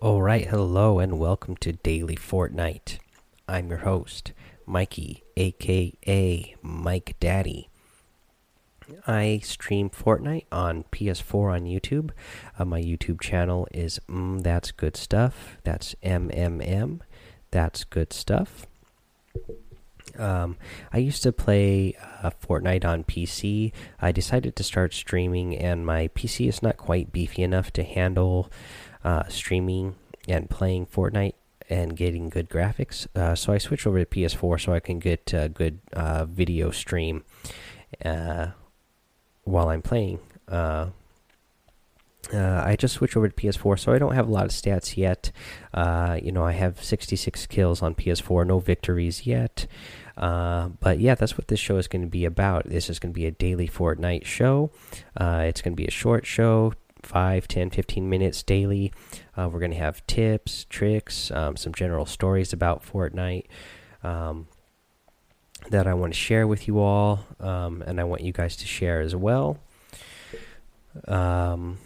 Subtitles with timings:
[0.00, 2.98] All right, hello and welcome to Daily Fortnite.
[3.48, 4.32] I'm your host,
[4.64, 7.68] Mikey, aka Mike Daddy.
[9.08, 12.10] I stream Fortnite on PS4 on YouTube.
[12.56, 15.58] Uh, my YouTube channel is mm, That's Good Stuff.
[15.64, 17.00] That's MMM.
[17.50, 18.68] That's Good Stuff.
[20.16, 20.56] Um,
[20.92, 23.72] I used to play uh, Fortnite on PC.
[24.00, 28.48] I decided to start streaming, and my PC is not quite beefy enough to handle
[29.08, 29.94] uh, streaming
[30.28, 31.32] and playing Fortnite
[31.70, 33.06] and getting good graphics.
[33.16, 36.70] Uh, so I switched over to PS4 so I can get a good uh, video
[36.70, 37.24] stream
[38.04, 38.48] uh,
[39.44, 40.18] while I'm playing.
[40.46, 40.88] Uh,
[42.34, 44.98] uh, I just switched over to PS4, so I don't have a lot of stats
[44.98, 45.32] yet.
[46.22, 49.66] You know, I have 66 kills on PS4, no victories yet.
[50.18, 52.68] Uh, but yeah, that's what this show is going to be about.
[52.68, 54.70] This is going to be a daily Fortnite show.
[55.16, 58.92] Uh, it's going to be a short show, 5, 10, 15 minutes daily.
[59.36, 63.46] Uh, we're going to have tips, tricks, um, some general stories about Fortnite
[64.02, 64.48] um,
[65.70, 68.66] that I want to share with you all, um, and I want you guys to
[68.66, 69.58] share as well.
[71.06, 71.78] Um,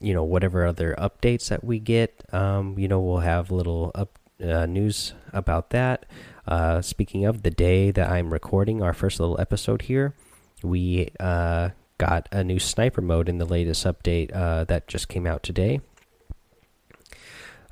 [0.00, 4.18] you know, whatever other updates that we get, um, you know, we'll have little up
[4.42, 6.06] uh, news about that.
[6.46, 10.14] Uh, speaking of the day that I'm recording our first little episode here,
[10.62, 15.26] we uh, got a new sniper mode in the latest update uh, that just came
[15.26, 15.80] out today.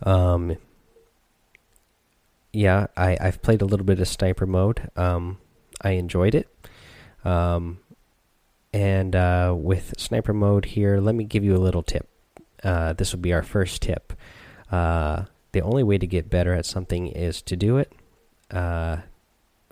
[0.03, 0.57] Um,
[2.53, 4.91] yeah, I I've played a little bit of sniper mode.
[4.97, 5.39] Um,
[5.81, 6.49] I enjoyed it.
[7.25, 7.79] Um,
[8.73, 12.09] and uh, with sniper mode here, let me give you a little tip.
[12.63, 14.13] Uh, this will be our first tip.
[14.71, 17.93] Uh, the only way to get better at something is to do it.
[18.51, 18.99] Uh,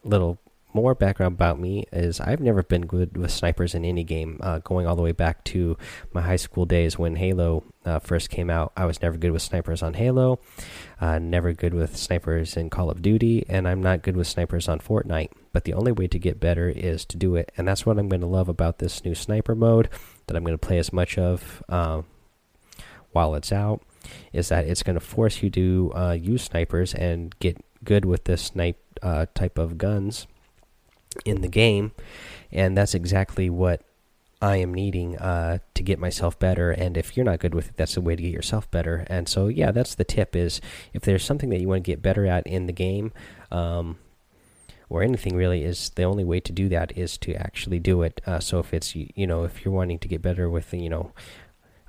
[0.04, 0.38] little
[0.72, 4.38] more background about me is I've never been good with snipers in any game.
[4.40, 5.76] Uh, going all the way back to
[6.12, 9.42] my high school days when Halo uh, first came out, I was never good with
[9.42, 10.40] snipers on Halo.
[11.00, 14.68] Uh, never good with snipers in Call of Duty, and I'm not good with snipers
[14.68, 15.30] on Fortnite.
[15.52, 18.08] But the only way to get better is to do it, and that's what I'm
[18.08, 19.88] going to love about this new sniper mode
[20.26, 22.02] that I'm going to play as much of uh,
[23.12, 23.82] while it's out.
[24.32, 28.24] Is that it's going to force you to uh, use snipers and get good with
[28.24, 30.26] this snipe uh, type of guns
[31.24, 31.92] in the game,
[32.52, 33.82] and that's exactly what
[34.42, 36.70] I am needing uh, to get myself better.
[36.70, 39.06] And if you're not good with it, that's the way to get yourself better.
[39.08, 40.60] And so, yeah, that's the tip: is
[40.94, 43.12] if there's something that you want to get better at in the game,
[43.50, 43.98] um,
[44.88, 48.20] or anything really, is the only way to do that is to actually do it.
[48.26, 51.12] Uh, so if it's you know if you're wanting to get better with you know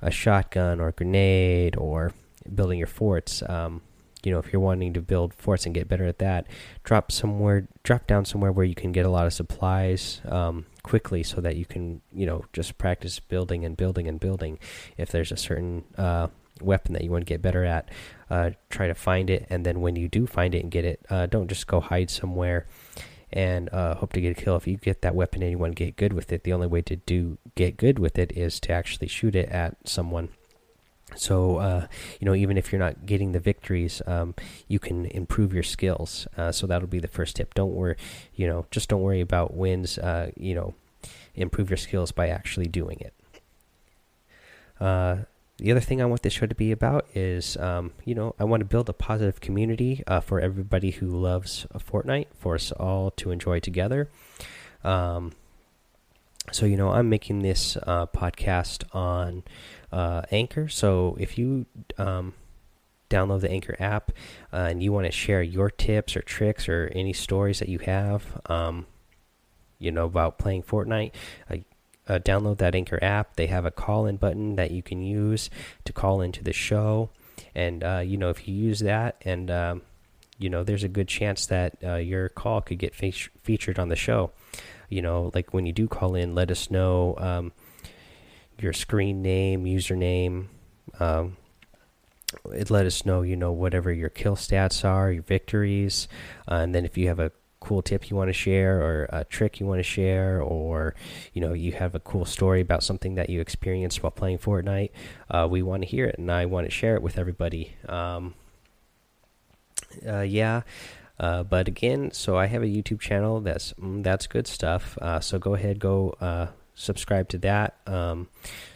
[0.02, 2.12] a shotgun or a grenade or
[2.54, 3.42] building your forts.
[3.48, 3.82] Um,
[4.24, 6.46] you know, if you're wanting to build forts and get better at that,
[6.84, 11.22] drop somewhere, drop down somewhere where you can get a lot of supplies um, quickly,
[11.22, 14.58] so that you can, you know, just practice building and building and building.
[14.96, 16.28] If there's a certain uh,
[16.60, 17.90] weapon that you want to get better at,
[18.30, 21.04] uh, try to find it, and then when you do find it and get it,
[21.10, 22.66] uh, don't just go hide somewhere
[23.32, 24.56] and uh, hope to get a kill.
[24.56, 26.66] If you get that weapon and you want to get good with it, the only
[26.66, 30.28] way to do get good with it is to actually shoot it at someone
[31.16, 31.86] so uh,
[32.20, 34.34] you know even if you're not getting the victories um,
[34.68, 36.26] you can improve your skills.
[36.36, 37.54] Uh, so that'll be the first tip.
[37.54, 37.96] Don't worry
[38.34, 40.74] you know just don't worry about wins uh, you know
[41.34, 43.14] improve your skills by actually doing it.
[44.80, 45.24] Uh,
[45.58, 48.44] the other thing I want this show to be about is, um, you know, I
[48.44, 53.12] want to build a positive community uh, for everybody who loves Fortnite, for us all
[53.12, 54.10] to enjoy together.
[54.82, 55.32] Um,
[56.50, 59.44] so, you know, I'm making this uh, podcast on
[59.92, 60.68] uh, Anchor.
[60.68, 61.66] So if you
[61.98, 62.34] um,
[63.08, 64.10] download the Anchor app
[64.52, 67.78] uh, and you want to share your tips or tricks or any stories that you
[67.80, 68.86] have, um,
[69.78, 71.12] you know, about playing Fortnite,
[71.48, 71.56] uh,
[72.08, 73.36] uh download that Anchor app.
[73.36, 75.48] They have a call in button that you can use
[75.84, 77.10] to call into the show.
[77.54, 79.82] And, uh, you know, if you use that and, um,
[80.38, 83.96] you know, there's a good chance that your call could get fe featured on the
[83.96, 84.32] show.
[84.92, 87.52] You know, like when you do call in, let us know um,
[88.58, 90.46] your screen name, username.
[91.00, 91.36] Um,
[92.52, 96.08] it let us know, you know, whatever your kill stats are, your victories,
[96.50, 99.24] uh, and then if you have a cool tip you want to share or a
[99.24, 100.96] trick you want to share or
[101.32, 104.90] you know you have a cool story about something that you experienced while playing Fortnite
[105.30, 108.34] uh, we want to hear it and I want to share it with everybody um,
[110.04, 110.62] uh, yeah
[111.18, 115.20] uh, but again so I have a YouTube channel that's mm, that's good stuff uh,
[115.20, 118.28] so go ahead go uh, subscribe to that um,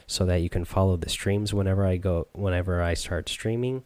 [0.07, 3.85] so that you can follow the streams whenever I go whenever I start streaming.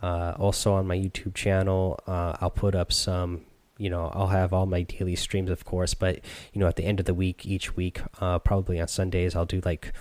[0.00, 3.44] Uh, also on my YouTube channel, uh, I'll put up some.
[3.80, 6.20] You know, I'll have all my daily streams, of course, but
[6.52, 9.60] you know, at the end of the week, each week, probably on Sundays, I'll do
[9.64, 9.92] like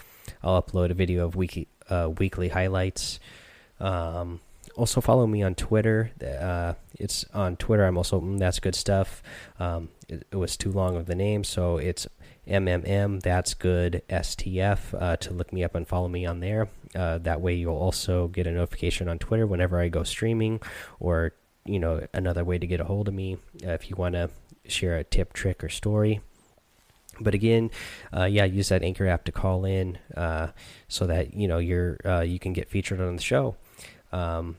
[0.44, 1.68] I'll upload a video of weekly
[2.18, 3.20] weekly highlights
[3.80, 4.42] Um,
[4.76, 6.12] also follow me on Twitter.
[7.00, 7.86] Uh, it's on Twitter.
[7.86, 9.22] I'm also mm, that's good stuff.
[9.60, 12.08] Um, it, it, was too long of the name, so it's
[12.48, 13.22] MMM.
[13.22, 16.70] That's good STF uh, to look me up and follow me on there.
[16.96, 20.62] Uh, that way, you'll also get a notification on Twitter whenever I go streaming,
[21.00, 21.34] or
[21.66, 24.30] you know another way to get a hold of me uh, if you want to
[24.68, 26.22] share a tip, trick, or story.
[27.20, 27.72] But again,
[28.16, 30.50] uh, yeah, use that Anchor app to call in uh,
[30.88, 33.56] so that you know you're you can get featured on the show.
[34.12, 34.58] Um,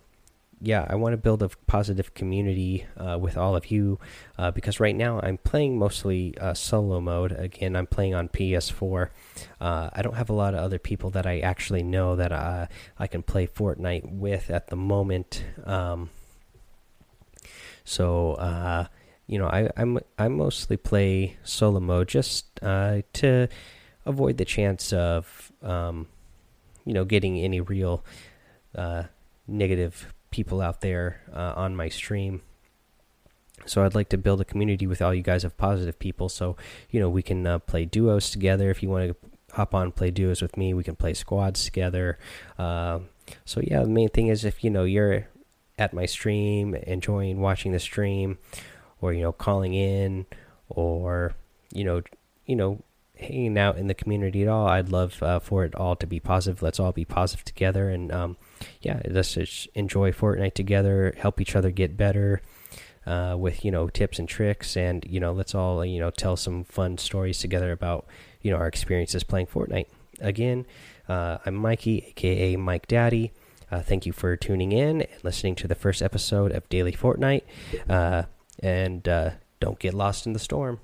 [0.60, 4.00] yeah, I want to build a positive community uh, with all of you
[4.36, 7.32] uh, because right now I'm playing mostly uh, solo mode.
[7.32, 9.10] Again, I'm playing on PS4.
[9.60, 12.66] Uh, I don't have a lot of other people that I actually know that uh,
[12.98, 15.44] I can play Fortnite with at the moment.
[15.64, 16.10] Um,
[17.84, 18.86] so, uh,
[19.28, 23.48] you know, I I'm, I mostly play solo mode just to
[24.04, 26.08] avoid the chance of, um,
[26.84, 28.04] you know, getting any real
[29.46, 32.42] negative people out there uh, on my stream.
[33.66, 36.28] So I'd like to build a community with all you guys of positive people.
[36.28, 36.56] So
[36.92, 38.70] you know we can uh, play duos together.
[38.70, 39.16] If you want to
[39.56, 42.20] hop on play duos with me, we can play squads together.
[42.56, 43.00] Uh,
[43.44, 45.26] so yeah, the main thing is if you know you're
[45.76, 48.38] at my stream, enjoying watching the stream,
[49.00, 50.26] or you know calling in,
[50.68, 51.34] or
[51.72, 52.02] you know
[52.46, 52.84] you know
[53.16, 56.20] hanging out in the community at all, I'd love uh, for it all to be
[56.20, 56.62] positive.
[56.62, 58.36] Let's all be positive together and um,
[58.80, 62.40] yeah, let's just enjoy Fortnite together, help each other get better
[63.06, 66.36] uh, with you know tips and tricks, and you know let's all you know tell
[66.36, 68.06] some fun stories together about
[68.42, 69.86] you know our experiences playing Fortnite.
[70.20, 70.66] Again,
[71.08, 73.32] uh, I'm Mikey, aka Mike Daddy.
[73.70, 77.42] Uh, thank you for tuning in and listening to the first episode of Daily Fortnite.
[77.88, 78.22] Uh,
[78.60, 79.30] and uh,
[79.60, 80.80] don't get lost in the storm.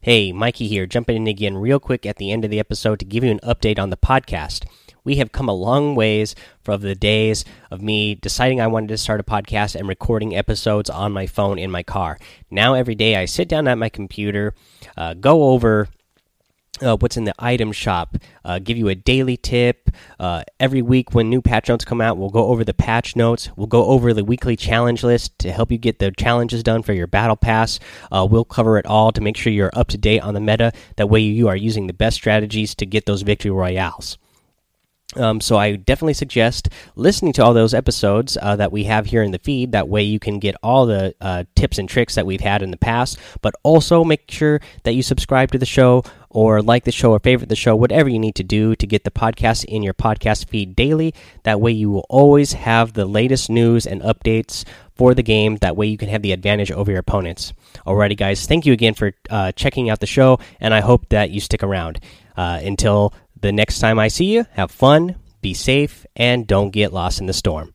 [0.00, 3.04] Hey, Mikey here, jumping in again real quick at the end of the episode to
[3.04, 4.64] give you an update on the podcast
[5.08, 8.98] we have come a long ways from the days of me deciding I wanted to
[8.98, 12.18] start a podcast and recording episodes on my phone in my car.
[12.50, 14.52] Now, every day I sit down at my computer,
[14.98, 15.88] uh, go over
[16.82, 19.88] uh, what's in the item shop, uh, give you a daily tip.
[20.20, 23.48] Uh, every week, when new patch notes come out, we'll go over the patch notes.
[23.56, 26.92] We'll go over the weekly challenge list to help you get the challenges done for
[26.92, 27.80] your battle pass.
[28.12, 30.70] Uh, we'll cover it all to make sure you're up to date on the meta.
[30.96, 34.18] That way, you are using the best strategies to get those victory royales.
[35.16, 39.22] Um, so I definitely suggest listening to all those episodes uh, that we have here
[39.22, 39.72] in the feed.
[39.72, 42.70] That way you can get all the uh, tips and tricks that we've had in
[42.70, 43.18] the past.
[43.40, 47.20] But also make sure that you subscribe to the show or like the show or
[47.20, 50.48] favorite the show, whatever you need to do to get the podcast in your podcast
[50.50, 51.14] feed daily.
[51.44, 54.64] That way you will always have the latest news and updates
[54.94, 55.56] for the game.
[55.56, 57.54] That way you can have the advantage over your opponents.
[57.86, 58.46] Alrighty, guys.
[58.46, 61.62] Thank you again for uh, checking out the show, and I hope that you stick
[61.62, 62.00] around.
[62.36, 66.92] Uh, until the next time I see you, have fun, be safe, and don't get
[66.92, 67.74] lost in the storm.